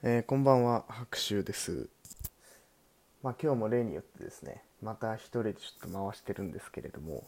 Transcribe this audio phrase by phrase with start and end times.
[0.00, 1.88] えーこんばんは白秋です。
[3.20, 7.24] まあ今日も例によってですねまた一人でちょっと回してるんですけれども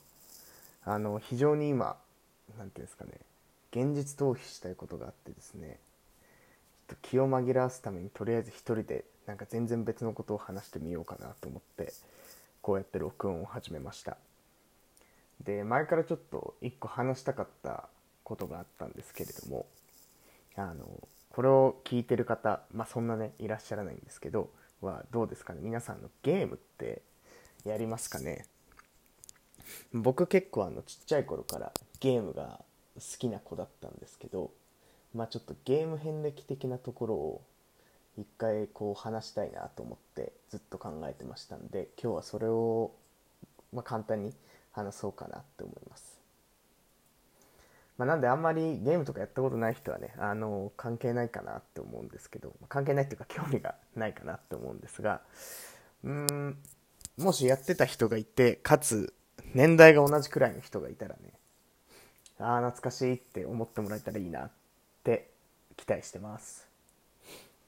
[0.85, 1.97] あの非常に今
[2.57, 3.11] なんていうんですかね
[3.73, 5.81] 現実逃避したいことがあってですね
[6.89, 11.93] ちょっと気を紛らわすためにとりあえず一人でなんか全然別のことを話してみようかなと思って
[12.63, 14.17] こうやって録音を始めました。
[15.43, 17.89] で前からちょっと一個話したかった
[18.23, 19.67] ことがあったんですけれども
[20.55, 20.87] あの
[21.31, 25.61] これを聞いてる方、まあ、そんなねいらっしゃらないんですけどはどうですかね？
[25.63, 27.03] 皆さんのゲームって
[27.65, 28.47] やりますかね？
[29.93, 32.61] 僕結構あのちっちゃい頃からゲームが
[32.97, 34.51] 好きな子だったんですけど
[35.15, 37.43] まあちょっとゲーム遍歴的なところを
[38.19, 42.91] 一回こう話したいなと思ってずっと考えてましたんで今日はそれを、
[43.73, 44.35] まあ、簡単に
[44.73, 46.20] 話そうかなって思います。
[48.01, 55.21] まあ、なんであんまりゲームとかやったことない人はねあの関係ないかなって思うんですけど関係ないっていうか興味がないかなって思うんですが
[56.03, 56.57] うーん
[57.19, 59.13] もしやってた人がいてかつ
[59.53, 61.35] 年代が同じくらいの人がいたらね
[62.39, 64.51] ああ懐かしいって思ってもらえたらいいなっ
[65.05, 65.29] て
[65.77, 66.67] 期待してます。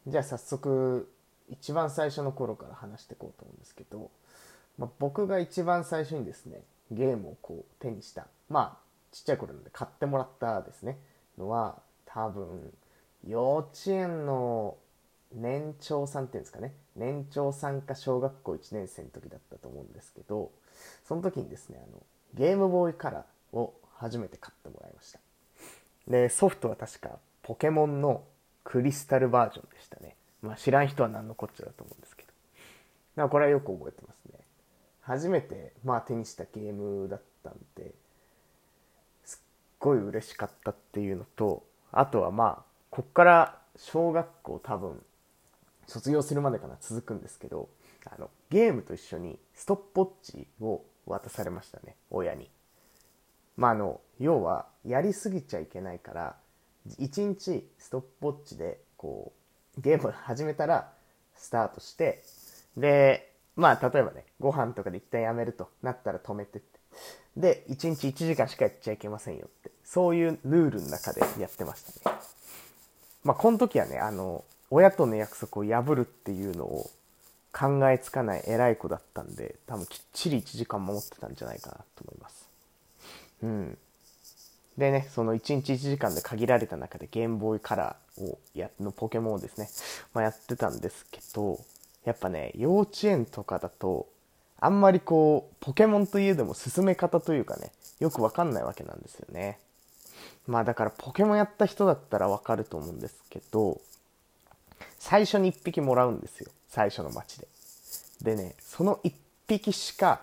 [0.07, 1.13] じゃあ早速
[1.51, 4.11] 一番最初の頃から話していこうと思うんですけど、
[4.79, 8.29] まあ、僕が一番最初にですねゲームをこう手にした。
[8.49, 8.82] まあ
[9.13, 10.99] ちっちゃい頃なんで買ってもらったですね
[11.39, 12.73] のは多分
[13.27, 14.77] 幼稚園の
[15.35, 16.75] 年長さんっていうんですかね。
[16.95, 20.51] 年長さんか小学校1年生の時だったと思うんですけど
[21.07, 22.03] その時にですねあの
[22.35, 25.21] ゲームボーイカラーを初めて買ってもらいました。
[26.09, 28.25] でソフトは確かポケモンの
[28.65, 30.17] クリスタルバージョンでしたね。
[30.43, 32.29] まあ知らん人は何のこっちゃだと思うんですけど。
[32.29, 34.41] だからこれはよく覚えてますね。
[35.01, 37.95] 初めてまあ手にしたゲームだったんで
[39.83, 45.03] ごい嬉しかったっていうのとあとはまあこっから小学校多分
[45.89, 47.69] 卒業するまでかな続くんですけど
[48.07, 52.49] あのゲームと一緒にストップウォッチを渡されましたね親に。
[53.57, 56.37] まああの要はやりすぎちゃいけないから
[57.01, 59.33] 1日ストップウォッチでこ
[59.77, 60.93] うゲーム始めたら
[61.35, 62.23] スタートして
[62.77, 66.79] でまあ例えばねご飯とかで一旦やめるとなったら止めてって。
[67.37, 69.72] で1日1時間しかやっちゃいけませんよって。
[69.85, 72.17] そういうルールの中でやってましたね。
[73.25, 76.91] まあこの時はねあの親との約束を破るっていうのを
[77.53, 82.49] 考えつかない偉い子だったんで多分きっちり1時間守ってたんじゃないかなと思います。
[83.43, 83.79] うん。
[84.79, 89.69] でねその1日1時間で限られた中でゲームボーイカラーをやのポケモンをですね、
[90.15, 91.61] まあ、やってたんですけど
[92.05, 94.07] やっぱね幼稚園とかだと
[94.59, 99.59] あんまりこうポケモンといえども進め方というかねよくわかんないわけなんですよね。
[100.47, 103.81] まあだからポケモンやった人だったらわかると思うんですけど
[104.99, 106.51] 最初に1匹もらうんですよ。
[106.69, 107.49] 最初の街で。
[108.23, 109.13] でねその1
[109.49, 110.23] 匹しか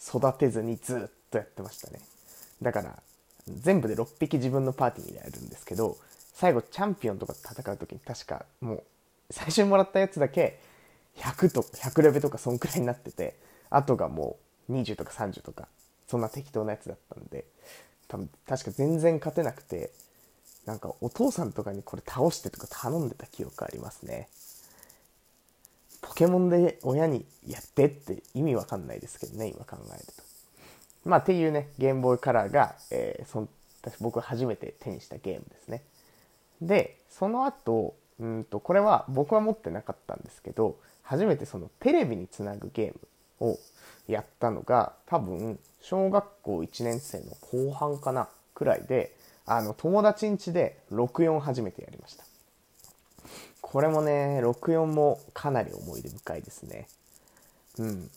[0.00, 2.00] 育てずにずっとやってましたね。
[2.62, 3.02] だから
[3.48, 5.96] 全部で6匹自分のパーティーにやるんですけど
[6.34, 8.82] 最後チャンピオンとか戦う時に確かもう
[9.30, 10.60] 最初にもらったやつだけ
[11.16, 13.36] 100とか100レベとかそんくらいになってて
[13.70, 14.36] あとがも
[14.68, 15.68] う20とか30とか
[16.06, 17.44] そんな適当なやつだったんで
[18.08, 19.90] 多分確か全然勝てなくて
[20.66, 24.28] なんかお父さんとかにこれ倒してとか頼んでた記憶ありますね。
[26.00, 30.22] ポケモンで親にやってって意味わかんないですけどね今考えると。
[31.04, 33.48] まあっていうねゲームボーイカラーが、えー、そん
[34.00, 35.82] 僕初めて手にしたゲームですね。
[36.60, 42.94] でその後うんとこれは僕は持ってなかったんですけど初めてそのテレビにつなぐゲー
[43.40, 43.58] ムを
[44.06, 49.16] やったのが多分小学校1年生の後半かなくらいで
[49.46, 52.24] あの友達ん家で64初めてやりました。
[53.60, 56.88] これもね64もかなり思い出深いですね。
[57.78, 58.10] うん。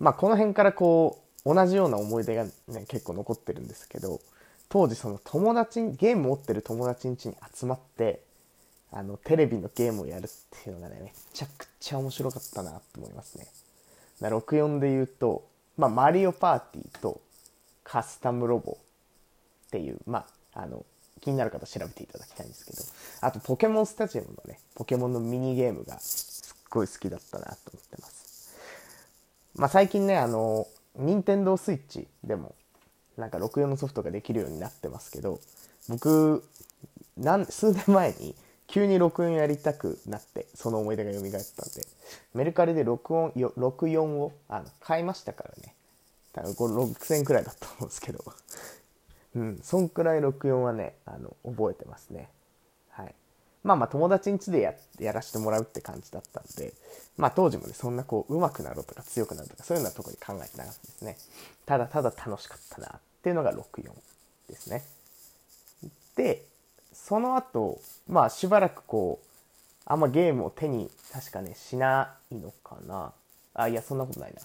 [0.00, 2.52] まあこの辺からこう同じような思い出が、ね、
[2.88, 4.20] 結構残ってるんですけど
[4.68, 8.22] 当時その友達ゲーム持ってる友達ん家に集まって
[8.92, 10.28] あのテレビのゲームをやるっ
[10.62, 13.46] ていうのがねめちゃくちゃ面白かったなと思いますね。
[14.20, 15.44] 64で言うと、
[15.76, 17.20] まあ、マリオパーティーと
[17.84, 18.78] カスタムロボ
[19.66, 20.84] っていうまああの
[21.20, 22.82] 気になる方調べていただきたいんですけど
[23.20, 28.54] あとポケモンスタジアムのねポケモンのミニゲームがすっごい好きだったなと思ってます。
[29.54, 30.66] まあ最近ねあの
[30.96, 32.54] 任天堂スイッチでも
[33.16, 35.40] なんか64のソフトができるようになってますけど
[35.88, 36.44] 僕
[37.16, 38.34] なん数年前に
[38.66, 41.42] 急に64やりたくなってその思い出が蘇ったんで
[42.34, 45.74] メルカリで録音64をあの買いましたからね。
[46.32, 48.24] 多分これ6000くらいだったと思うんですけど。
[49.34, 52.28] うんそんくらい64はねあの覚えてますね。
[52.90, 53.14] はい。
[53.64, 56.74] まあまあ友達ん家でややらせてもらうって感じだったんで、
[57.16, 61.16] まあ当時もね、そんなこう、上手くなろうとか強くなるとか、そういうようなとこに考えてなかったですね。
[61.64, 63.92] ただただ楽しかったなっていうのが64
[64.48, 64.84] ですね。
[66.16, 66.44] で、
[66.92, 69.26] その後、まあしばらくこう、
[69.84, 73.12] あんまゲームを手に確かね、しないのかな。
[73.54, 74.42] あ、いや、そんなことないな。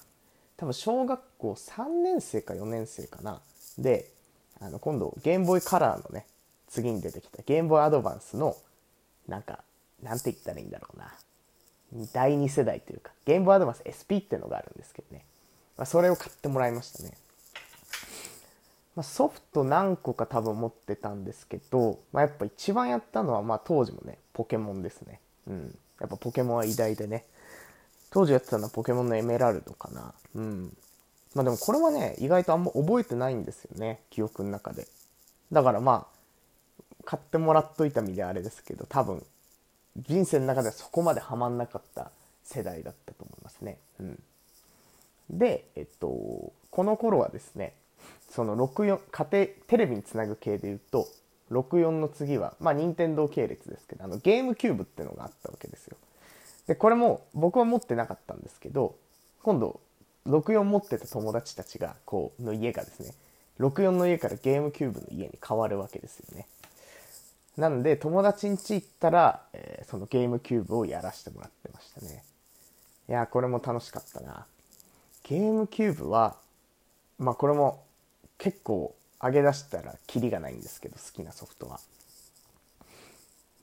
[0.58, 3.42] 多分小学校3年生か4年生かな。
[3.78, 4.12] で、
[4.60, 6.26] あの今度ゲームボーイカラーのね、
[6.68, 8.56] 次に出てきたゲームボーイアドバンスの、
[9.28, 9.64] なんか、
[10.02, 11.14] なんて言ったらいいんだろうな。
[12.12, 15.24] 第2世代というか、ゲームボーイアドバンス SP っていうのがあるんですけどね。
[15.78, 17.14] まあ、それを買ってもらいましたね。
[18.96, 25.20] まあ、ソフト何個か多分持ってたんですけど、まあ、やっぱ一番やったのは、まあ当時もね、ポケモンですね。
[25.48, 25.80] うん。
[26.00, 27.26] やっぱポケモンは偉大でね。
[28.12, 30.14] 当時やってたのはポケモンのエメラルドかな。
[30.36, 30.78] うん。
[31.34, 34.02] まあでもこれはね、意外とあんま覚えてないんですよね。
[34.10, 34.88] 記憶の中で。
[35.52, 36.18] だからまあ、
[37.06, 39.24] 買ってもらっといた身であれですけど、多分、
[39.98, 42.12] 人生の中ではそこまでハマんなかった
[42.44, 43.78] 世代だったと思いますね。
[44.00, 44.24] うん。
[45.30, 47.74] で、えっと、この頃はですね、
[48.30, 51.08] その64、家庭、テレビにつなぐ系で言うと、
[51.52, 55.98] 64の次は、まあ、任天堂系列ですけど、あの、ゲームキューブってのがあったわけですよ。
[56.68, 58.96] で、これも僕は持ってなかったんですけど、
[59.44, 59.80] 今度、
[60.28, 63.14] 64持ってた友達たちが、こう、の家がですね、
[63.60, 66.48] 64の家からゲームキューブの家に変わるわけですよね。
[67.56, 72.24] なんで、友達ん家行ったら、えー、そのゲームキューブをやらせてもらってましたね。
[73.10, 74.46] いやこれも楽しかったな。
[75.24, 76.36] ゲームキューブは、
[77.18, 77.84] まあこれも
[78.38, 81.80] 結構上げ出したらキリがないんですけど、好きなソフトは。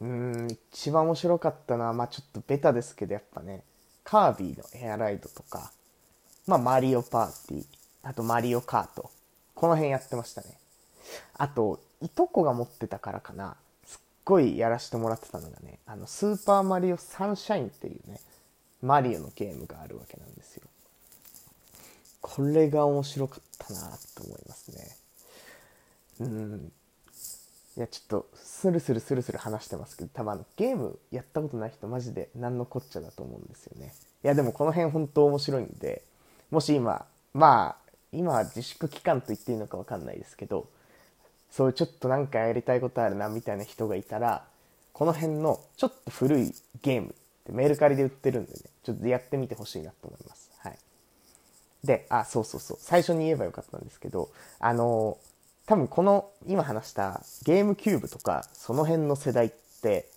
[0.01, 3.63] うーん、一番面白かったのは、まあちょっとベタですけど、やっぱね、
[4.03, 5.71] カービィのエアライドとか、
[6.47, 7.65] まあマリオパーティー、
[8.03, 9.11] あとマリオカート。
[9.55, 10.59] この辺やってましたね。
[11.35, 13.57] あと、いとこが持ってたからかな。
[13.87, 18.21] すっごいやらせてもらってたのがね、あの、スーパーマリオサンシャインっていうね、
[18.83, 20.65] マリオのゲームがあるわけなんですよ。
[22.21, 24.97] これが面白かったなと思いますね。
[26.21, 26.73] うん。
[27.77, 33.93] いや、ちょっと、スルスルスルスル話してますけど、多分あの、ゲームやったことない人マジで何のこっちゃだと思うんですよね。
[34.23, 36.03] いや、でもこの辺本当面白いんで、
[36.51, 40.69] もし今、まあ、今は自粛期間と言っていいのかわかんないですけど、
[41.51, 44.45] そういうちょっとなんかやりたいことあるなみたいな人がいたら、
[44.93, 47.11] この辺のちょっと古いゲームっ
[47.45, 50.51] てメルカリで売ってるんでね、ちょっとやってみてほしいなと思います。
[50.59, 50.79] はい。
[51.83, 52.77] で、あ、そうそうそう。
[52.81, 55.19] 最初に言えばよかったんですけど、あの
[55.67, 59.51] 多分この今話したゲームキューブとかその辺の世代っ
[59.83, 60.09] て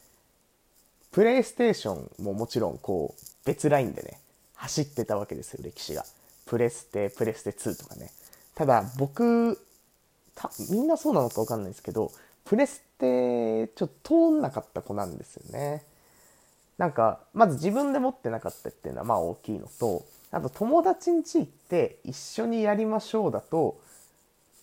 [1.11, 4.19] プレイステーションももちろんこう別ラインでね
[4.55, 6.03] 走ってたわけですよ歴史が。
[6.45, 8.11] プレステプレステ2とかね。
[8.55, 9.59] ただ僕
[10.69, 12.11] みんなそうなのか分かんないですけど
[12.45, 15.83] プレステちょっと通んなかった子なんですよね。
[16.77, 23.79] なんかまず自分で持ってなかったっていうのはまあ大きいのとあと友達ん家行って一緒にやりましょうだと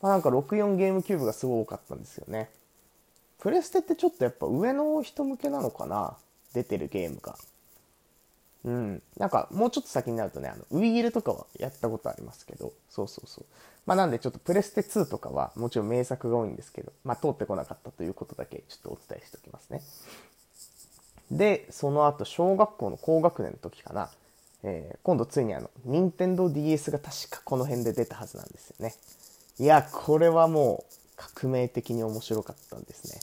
[0.04, 2.50] まあ、なんか64ゲームキューブがすごい多かったんですよね。
[3.38, 6.18] プレステってちょっとやっぱ上の人向けなのかな？
[6.52, 7.38] 出てるゲームが。
[8.66, 9.02] うん。
[9.16, 13.44] なんかもうちょっと先になるとね、あの、ウィールとかはやったことありますけど、そうそうそう。
[13.86, 19.80] まあなんでちょっとプレステ2とかはもちろん名作が多いんですけど、まあ通ってこなかったということだけちょっとお伝えしておきますね。
[21.30, 24.10] で、その後小学校の高学年の時かな、
[24.64, 28.94] えー、今度ついにあの、任天堂 d s が確かこの辺で出たはずなんですよね。
[29.58, 33.20] いや、これはもう革命的に面白かったんですね。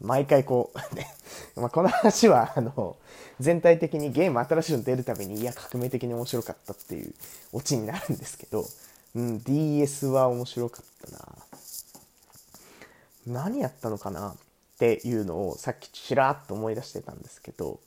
[0.00, 1.06] 毎回こうね
[1.56, 2.96] まこの話は、あの、
[3.38, 7.14] 全体的にゲーム新しいの出るたびに、いや、革命的に面白かったっていう
[7.52, 8.66] オチになるんですけど、
[9.14, 11.36] うん、DS は面白かったな。
[13.26, 14.36] 何やったのかなっ
[14.78, 17.80] ていうのをさっきちらっと思い出してたんですけど、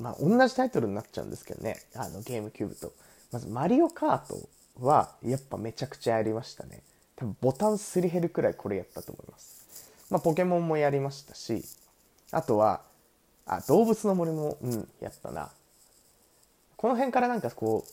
[0.00, 2.92] まあ同じタイトルになっちゃうんですけどね、あのゲームキューブと。
[3.32, 4.48] まずマリオカート
[4.80, 6.82] はやっぱめちゃくちゃやりましたね。
[7.16, 9.90] 多分ボタンすり減るくらいこれやったと思います。
[10.10, 11.64] まあ、ポケモンもやりましたし、
[12.30, 12.82] あとは、
[13.46, 15.50] あ、動物の森も、うん、やったな。
[16.76, 17.84] この辺からなんかこ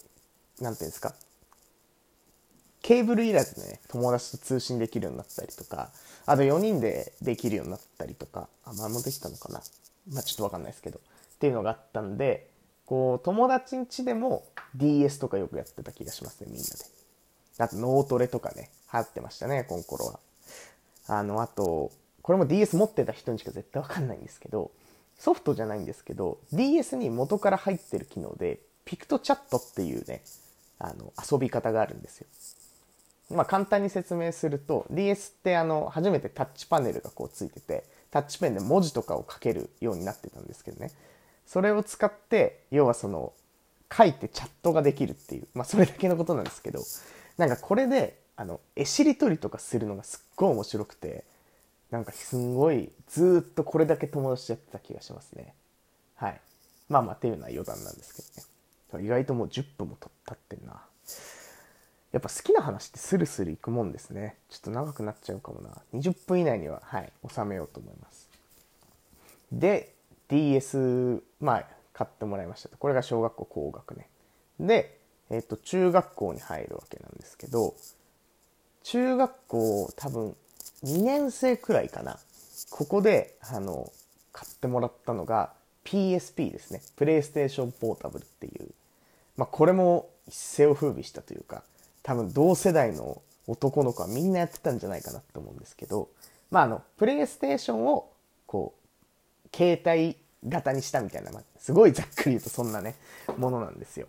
[0.60, 1.14] う、なんていうんですか、
[2.82, 5.92] ケーブルいらずね、友達と通信できるようになったりとか、
[6.26, 9.62] あと4人でできるようになったりとか、あ、前もできたのかな
[10.12, 12.50] まあちょっとわかんないですけど、っていうのがあったんで、
[12.86, 16.72] こう、友達ん家でも DS とかよくやってた気がしますね、みんなで。
[17.60, 20.20] あと脳トレとかね、流行ってましたね、この頃は。
[21.08, 24.72] あの、あと、これも DS 持ってた人にしか絶対わかんないんですけど、
[25.18, 30.24] ソフトじゃないんですけど、DS に元から入ってる機能で、ピクトチャットっていうね、
[30.80, 32.28] あの、遊び方があるんですよ。
[33.32, 40.92] まあ簡単に説明すると、DS ってあの、初めてタッチパネルがこうついてて、タッチペンで文字とかを書けるようになってたんですけどね
[41.48, 43.34] それを使って要はその
[43.92, 46.82] 書いてチャットができるっていうまあそれだけのことなんですけど
[47.38, 51.24] なんかこれであの絵しりとりとかするのがすっごい面白くて
[51.92, 55.54] なんかすんごいずっとこれだけ友達やってた気がしますね。
[56.16, 56.42] はい。
[56.90, 58.42] まあまあっていうのは余談なんですけ
[58.94, 59.06] どね。
[59.06, 59.96] 意外ともう10分も
[60.26, 60.82] 経ってんな。
[62.14, 64.38] やっぱ好きな話ってスルスルいくもんですね。
[64.50, 65.70] ちょっと長くなっちゃうかもな。
[65.94, 68.28] 20分以内にははい収めようと思います。
[69.52, 69.94] で
[70.30, 73.96] DS まあ買ってもらいましたこれが小学校高学
[74.60, 74.68] 年。
[74.68, 74.98] で、
[75.30, 77.76] えっと中学校に入るわけなんですけど
[78.84, 80.36] 中学校多分
[80.84, 82.20] 2年生くらいかな。
[82.70, 83.92] ここであの
[84.32, 86.82] 買ってもらったのが PSP ですね。
[86.96, 88.70] プレイステーションポータブルっていう。
[89.38, 91.64] まあこれも一世を風靡したというか
[92.04, 96.10] 多分同世代の男の子はみんなやってたんじゃないかなと思うんですけど、
[96.50, 98.12] まあ、あの、プレイステーションを、
[98.46, 102.96] こう、携帯型にしたみたいな、まあ、すごいざっくり言うとそんなね、
[103.38, 104.08] ものなんですよ。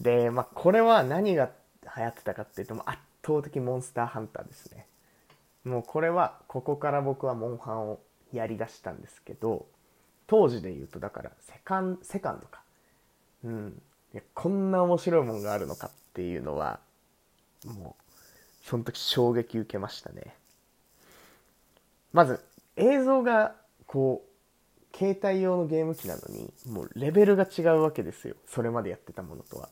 [0.00, 1.50] で、まあ、これは何が
[1.96, 4.86] 流行ってたかっていうと、圧倒的モンスターハンターですね。
[5.64, 8.00] もうこれは、ここから僕はモンハンを
[8.32, 9.66] やりだしたんですけど、
[10.26, 12.62] 当時で言うと、だから、セカン、セカンドか。
[13.44, 13.82] うん。
[14.12, 16.80] いや、こんな面白いもんがあるのかっていうのは、
[17.64, 18.02] もう、
[18.62, 20.36] その時衝撃受けましたね。
[22.12, 22.44] まず、
[22.76, 28.36] 映像が、こう、携帯用のゲーム機なのに、もうレベルが違うわけですよ。
[28.46, 29.68] それまでやってたものとは。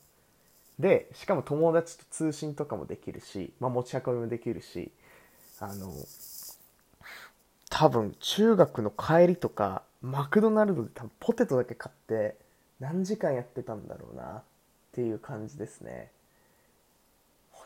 [0.79, 4.91] で、しかも友達と通信とかもできるし、まあ持ち運びもできるし、
[5.61, 5.93] あの、
[7.71, 12.37] 多分中学の帰りとか、マクドナルドで多分ポテトだけ買って
[12.81, 14.43] 何時間やってたんだろうなっ
[14.93, 16.11] ていう感じですね。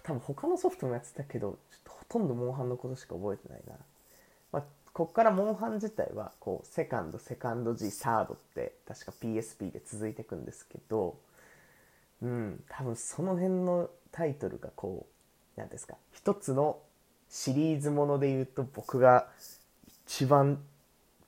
[0.06, 3.74] 多分他のソフトもやってたけどちょっとほとんどモンハンのことしか覚えてないな、
[4.52, 11.16] まあ、こっからモンハン自体はこうセカンドセカンド G サードって確か PSP で続いていくんですけど
[12.22, 15.06] うん多分その辺のタイトルがこ
[15.56, 16.78] う何ですか一つの
[17.28, 19.26] シリーズもので言うと僕が
[20.06, 20.58] 一番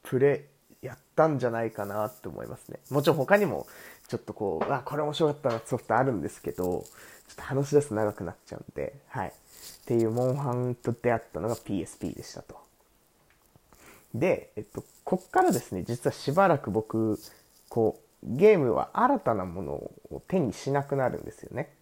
[0.02, 0.46] プレ
[0.80, 3.66] やったんじゃないかなって思いますねもちろん他にも
[4.06, 6.84] ちょっとこうあこれ面白かったなソフトあるんですけど
[7.28, 9.28] ちょっと話し出すと長くなっちゃうんで、はい。
[9.28, 12.56] っていうモンハンと出会ったのが PSP でしたと。
[14.14, 17.18] で、えっと、こっからですね、実はしばらく僕、
[17.68, 21.72] こう、ゲームは新たなものを手にしなくなるんですよね。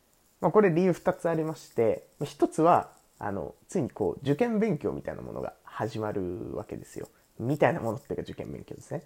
[0.40, 7.08] まあ、これ理由2つありまして、1つは、あの、ついにこう、受験勉強みたいなものが始まるわけですよ。
[7.38, 9.02] みたいなものっていうか受験勉強ですね。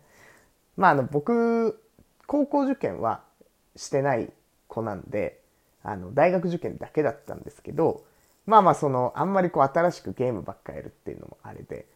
[0.76, 1.80] まあ、あの、僕、
[2.26, 3.22] 高校受験は
[3.76, 4.32] してない
[4.66, 5.40] 子なんで、
[5.82, 8.04] あの、大学受験だけだったんですけど、
[8.46, 11.86] まあまあその、あんまりこう新しくゲームばっかやるっていうのもあれで、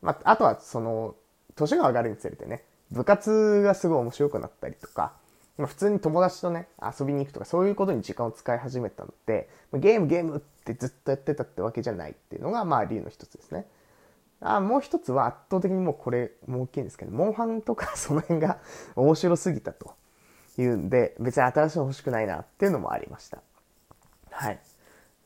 [0.00, 1.14] まあ、あとはその、
[1.54, 5.12] 年が上がるにつれてね、部活がすごい面白くなったりとか、
[5.58, 13.66] ま、普通に友達とね、遊びに行くとかそういうことに時間を使い始めたので、ゲームゲームってずっとやってたってわけじゃないっていうのが、まあ理由の一つですね。
[14.40, 18.58] あもう一つは圧倒的にもうこれもう大きいんですけど、モンハンとかその辺が
[18.94, 19.94] 面白すぎたと。
[20.60, 23.40] いうんで、別に新しいの欲しくないなっていうのもありました。
[24.30, 24.58] はい。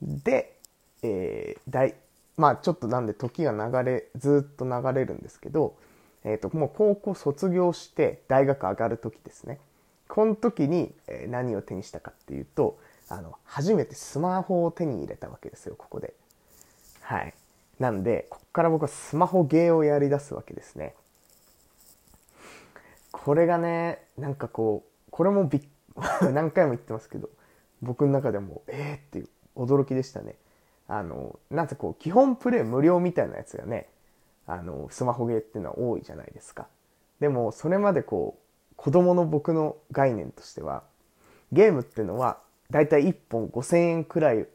[0.02, 0.58] で、
[1.02, 1.94] えー、大、
[2.36, 5.76] まあちょっとなんで時が流れ、ずっと流れるんですけど、
[6.24, 9.58] えっ、ー、と、もう高校卒業して大学上がる時ですね。
[10.08, 10.94] この時に、
[11.28, 16.14] 何を手にしたかっていうと、あの、初めてスマホを手に入れたわけですよ、ここで。
[17.00, 17.34] はい。
[17.78, 20.94] なんで、こっから僕はスマホゲーをやり出すわけですね。
[23.10, 25.60] これがね、なんかこう、これもび
[26.32, 27.28] 何回も言ってますけど
[27.80, 30.36] 僕の中でもえーっていう驚きでしたね
[30.88, 33.88] あのなんせこう基本プレイ無料みたいなやつがね
[34.46, 36.66] あのスマホゲーっていうのは多いじゃないですか
[37.20, 40.82] でもそれまでこう子供の僕の概念としては
[41.52, 42.38] ゲームっていうのは
[42.70, 44.46] だいたい1本5000円くらい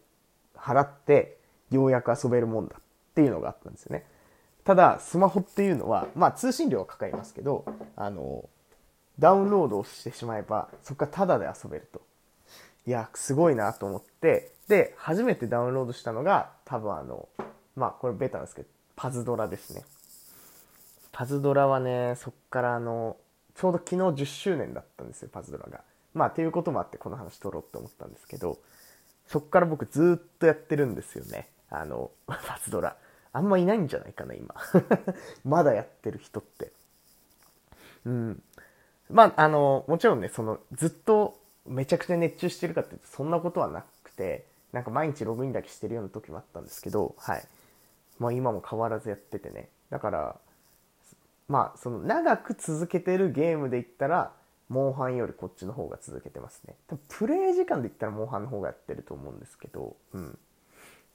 [0.55, 1.37] 払って
[1.71, 2.81] ようやく遊べるもんだっ
[3.15, 4.05] ていうのがあったんですよね
[4.63, 7.65] ただスマホっていうのはまあ通信料はかかりますけど
[7.95, 8.49] あの
[9.19, 12.01] ダウンロードをしてしまえば、そこからタダで遊べると。
[12.85, 17.27] いや、すごいなと思って、で、初めてダウンロードしたのが、多分あの、
[17.75, 19.85] まあ、これベタなんですけど、パズドラですね。
[21.11, 23.15] パズドラはね、そっからあの、
[23.55, 25.81] ちょうど昨日10周年だったんですよ、パズドラが。
[26.13, 28.57] まあ、っていうこともあってこの話取ろうって思ったんですけど、
[29.27, 31.47] そっから僕ずっとやってるんですよね。
[31.69, 32.97] あの、 パズドラ。
[33.33, 34.55] あんまいないんじゃないかな、今。
[35.45, 36.71] まだやってる人って。
[38.05, 38.43] うん。
[39.11, 47.47] まあ、あの、もちろんね、その、ずっとめちゃくちゃ熱中してるかっていうとそんなことはなくて、なんか毎日ログインだけしてるような時もあったんですけど、はい。
[48.19, 49.69] まあ今も変わらずやっててね。
[49.89, 50.35] だから、
[51.47, 54.33] まあその長く続けてるゲームで言ったら
[54.69, 56.75] モンハンよりこっちの方が続けてますね。
[56.87, 60.29] 多分プレイ時間で言ったらモンハンの方がやってると思うんですけどうん。
[60.29, 60.33] っ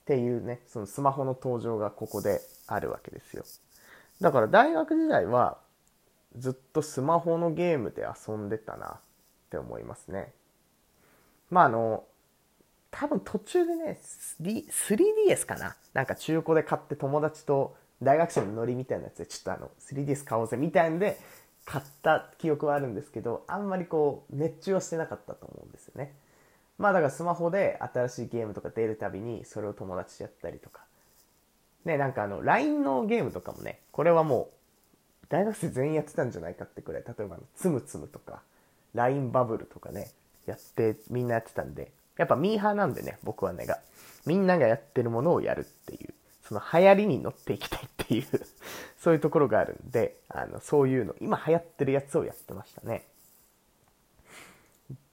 [0.05, 3.43] ていうねそのスマホの登場がここであるわけですよ。
[4.21, 5.57] だから大学時代は
[6.37, 8.99] ずっとスマホのゲームで遊んでたなっ
[9.49, 10.33] て思いますね。
[11.51, 12.03] まああの
[12.95, 13.99] 多分途中でね
[14.39, 15.75] 3DS かな？
[15.93, 21.19] なんか中古で買って友達と大学生のノリみたいなやつでちょっとあの 3DS 買おうぜみたいんで
[21.65, 26.13] 買った記憶はあるんですけどあんまりこう熱中はしてなかったと思うんですよね。
[26.77, 30.81] まあだからスマホで新しいゲームとか出るたびにそれを友達とやったりとか。
[31.85, 34.49] ねなんかあの LINE のゲームとかもねこれはも
[35.23, 38.41] う大学生全員やってたんじゃないかってくらい例えばつむつむとか
[38.93, 40.11] LINE バブルとかね
[40.45, 43.79] やってみんなやってたんでやっぱミーハーなんでね僕はねが
[44.25, 48.25] みんながやってるものをやるっていうその流行りに乗っていきたいっていう
[48.99, 53.07] そういうところがあるんで、あの、そういうの、今流行ってるやつをやってましたね。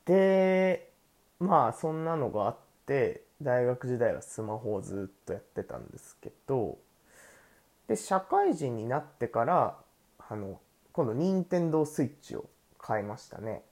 [0.04, 0.92] で、
[1.38, 6.78] まあそんなのがあって、大学時代はスマホをずっとやってたんですけど、
[7.86, 9.78] で、社会人になってから、
[10.18, 10.60] あの、
[10.92, 13.64] 今度任天堂スイッチを買いましたね。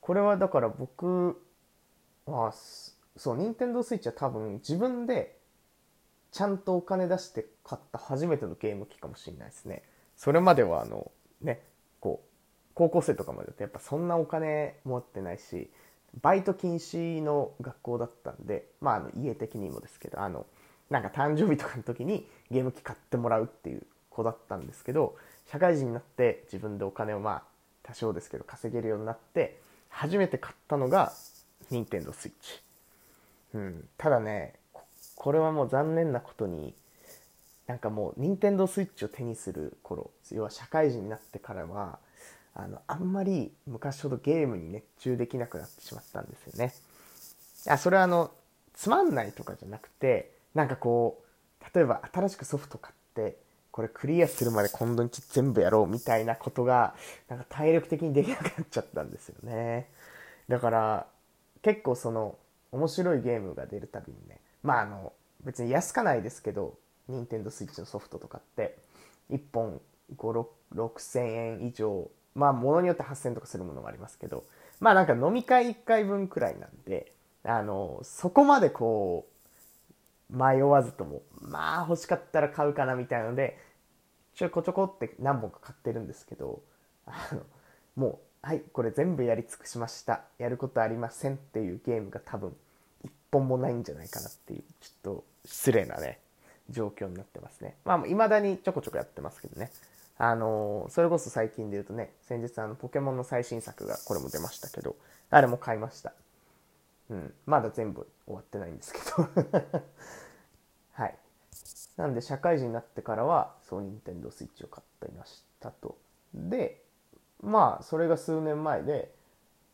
[0.00, 1.42] これはだから僕
[2.30, 2.52] は、
[3.16, 5.38] そう、任天堂スイッチは多分自分で
[6.30, 9.82] ちゃんとお金出して買った初めてのゲーム機かもしれないですね。
[10.16, 11.62] それまではあの、ね、
[12.00, 12.28] こう、
[12.74, 15.70] 高校生とかまでだとやっぱそんなお金持ってないし、
[16.22, 20.46] バイト禁止の学校だったんで、まああの家的にもですけど、あの、
[20.90, 25.16] なんか誕生日とかの時にゲーム機買ってもらうっていう子だったんですけど、
[25.46, 27.42] 社会人になって自分でお金をまあ
[27.82, 31.12] 多少ですけど稼げるようになって、初めて買ったのが
[31.70, 32.32] 任天堂 switch。
[33.54, 34.54] うん、ただね、
[35.14, 36.74] これはもう残念なことに
[37.66, 41.98] なんかもう任天堂スイッチを手にする頃要は社会人になってからは
[42.54, 46.72] あのあんまり昔ほどゲームに熱中できなくなってしまったんですよね。
[47.66, 48.30] あそれはあの
[48.74, 51.22] つまんないとかじゃなくてなんかこ
[51.60, 53.36] う例えば新しくソフト買って
[53.70, 56.94] これクリアするまで今度に全部やろうみたいなことが
[57.28, 59.88] なんか体力的にできなくなっちゃったんですよね。
[60.48, 61.06] だから
[61.62, 62.36] 結構その
[62.72, 65.12] 面白いゲームが出るたびにねまああの
[65.44, 66.74] 別に安かないですけど
[67.08, 68.76] 任天堂スイッチのソフトとかって
[69.30, 69.80] 1本
[70.16, 74.44] 6000円以上まあ物によって8000円とかするものもありますけど
[74.80, 77.12] まあなんか飲み会1回分くらいなんで
[77.44, 79.26] あのそこまでこ
[80.30, 83.58] う迷わずともまあ欲しかったら買うかなみたいなので
[84.34, 86.62] ちょこちょこって何本か買ってるんですけど
[87.06, 87.42] あの
[87.96, 88.18] もう
[88.48, 90.22] はいこれ全部やり尽くしました。
[90.38, 92.56] やることありませんっていうゲームが多分
[93.04, 96.18] 一本もないんじゃないかなっていうちょっと失礼なね
[96.70, 97.74] 状況になってますね。
[97.84, 99.70] まあ未だにちょこちょこやってますけどね。
[100.16, 104.96] あのそれこそ最近で言うとね先日あのポケモンの最新作がこれも出ましたけど
[105.28, 106.14] あれも買いました。
[107.10, 109.28] うんまだ全部終わってないんですけど。
[110.92, 111.18] はい。
[111.98, 115.98] なんで社会人になってからはそう任天堂スイッチを買っていましたと。
[116.32, 116.87] で
[117.42, 119.12] まあそれが数年前で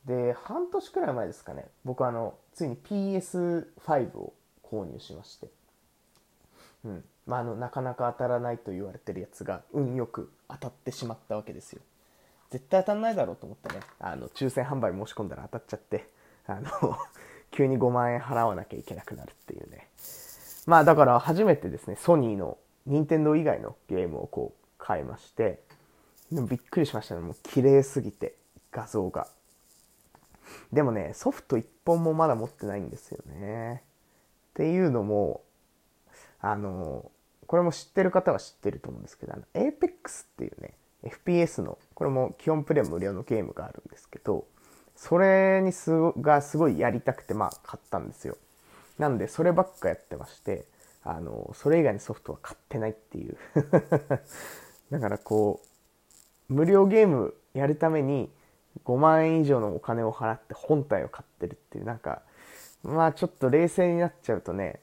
[0.07, 1.67] で半年くらい前ですかね。
[1.85, 5.49] 僕あのついに PS5 を購入しまして。
[6.85, 7.05] うん。
[7.27, 11.81] まあ、あのなかなか当たらないと言われてるやつが運よく当たってしまったわけですよ。
[12.51, 13.81] 絶対当たんないだろうと思ってね。
[13.99, 16.09] あの抽選販売申し込んだら当たっちゃって。
[16.47, 16.71] あの
[17.51, 19.89] 急に5万円払わなきゃいけなくなるっていうね。
[20.67, 25.64] まあだから初めてですねソニーの任天堂以外のゲームをこう買いまして。
[26.35, 28.35] でもびっくりしましたねもう綺麗すぎて
[28.73, 29.29] 画像が
[30.73, 33.83] でもね、ソフト1本もまだ持ってないんですよね。
[34.51, 35.43] っていうのも、
[36.41, 37.11] あの、
[37.47, 44.47] これも知ってる方は知ってると思うんですけど、あの、Apex っていうね、FPS の、これも基本プレイ無料のゲームがあるんですけど、
[44.97, 48.37] それにすがすごいやりたくて、まあ、買ったんですよ。
[48.99, 50.67] なんで、そればっかやってまして、
[51.03, 53.37] あの、それ以外のソフトは買ってないっていう
[54.91, 55.74] だからこう、
[56.49, 58.31] 無料ゲームやるために、
[58.85, 62.23] 5万円以上のお金を払って本体を買ってるっていうなんか
[62.83, 64.81] まあちょっと冷静になっちゃうとね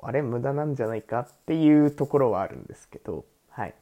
[0.00, 3.74] あれ無駄なんじゃないかっていうところはあるんですけどはい。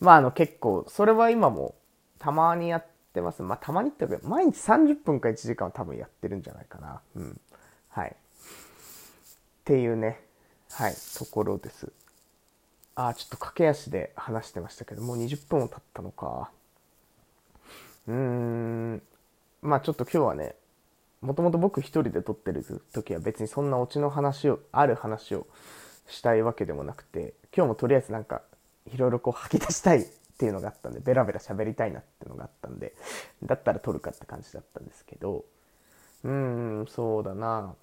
[0.00, 1.74] まああの結構それは今も
[2.18, 3.42] たまにやってます。
[3.42, 7.00] まあたまにっていうか毎日30分か1時間は多分やってるんじゃないかな。
[7.16, 7.40] うん。
[7.88, 8.08] はい。
[8.08, 8.14] っ
[9.64, 10.20] ていうね。
[10.70, 10.94] はい。
[11.18, 11.92] ところです。
[12.94, 16.50] あちょっと駆け足で話してましたけどもう20分も経ったのか。
[18.06, 19.02] うーん、
[19.62, 20.54] まあちょっと今日はね、
[21.20, 25.46] もともと僕一人で撮ってる時は別にそんなオチの話を、ある話を
[26.08, 28.42] したいわけでもなくて、今日もとりあえずなんか、
[28.92, 30.04] いろいろこう吐き出したいっ
[30.38, 32.94] ていうのがあったんでベラベラ喋りたいなっていうのがあったんで
[33.44, 35.44] だったら撮るかって感じだったんですけど
[36.24, 37.74] うーんそうだな。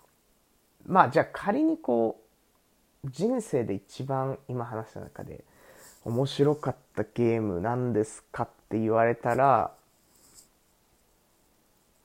[0.86, 2.29] まあじゃあ仮にこう
[3.06, 5.44] 人生で一番今話した中で
[6.06, 9.72] 面白かったゲームなんですかって言われたら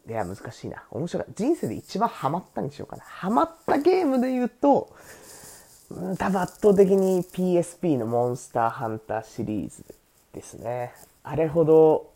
[0.06, 0.84] いや難しいな。
[0.90, 3.02] 面白い人生で一番ハマったにしようかな。
[3.04, 4.94] ハマったゲームで言うと
[6.18, 9.84] 多分圧倒的に PSP のモンスターハンターシリーズ
[10.32, 10.92] ですね。
[11.22, 12.12] あれほど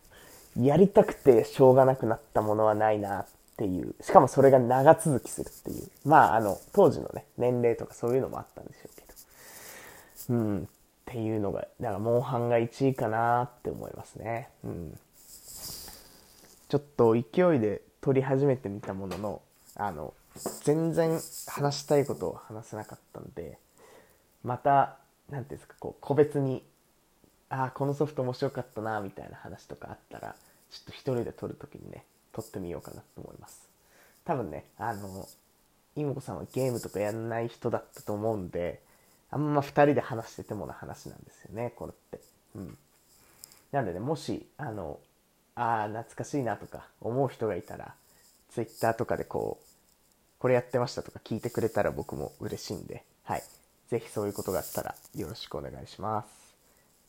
[0.60, 3.26] やりたくてしょうがなくなったものはないなっ
[3.58, 3.94] ていう。
[4.00, 5.90] しかもそれが長続きするっていう。
[6.04, 9.02] まああの当時のね年齢とかそういうのもあったんでしょうけ
[10.32, 10.34] ど。
[10.34, 10.62] うん。
[10.62, 14.48] っていうのがだからモンハンが1位かなって思いますね。
[14.64, 14.98] うん。
[16.68, 19.42] ちょっと勢いで撮り始めてみたものの
[19.74, 20.14] あの
[20.62, 23.58] 全然話したいことを話せなかったんで
[24.44, 24.96] また
[25.30, 26.62] 何ていうんですかこう個別に
[27.48, 30.36] ああこのソフト面白かったなみたいな話とかあったら
[30.70, 32.04] ちょっと一人で撮る時にね
[32.42, 33.68] 撮ってみようかなと思います
[34.24, 35.28] 多分ねあの
[35.96, 38.80] 妹子さんはゲームとかやんない人だったと思うんで
[39.30, 42.24] あんま2人で話しててもな話なんですよねこれって
[42.54, 42.78] うん
[43.72, 44.98] なんでねもしあの
[45.54, 47.94] ああ懐かしいなとか思う人がいたら
[48.50, 49.68] Twitter とかでこう
[50.38, 53.42] これやってましたとか聞いてくれたら僕も嬉しいんで、はい。
[53.88, 56.28] ぜひそういうことがあったらよろしくお願いします。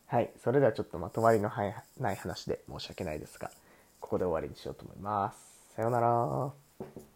[0.07, 0.31] はい。
[0.43, 1.51] それではちょっとまとまりの
[1.99, 3.51] ない話で申し訳ないですが、
[3.99, 5.73] ここで終わりにしようと思います。
[5.75, 7.08] さようなら。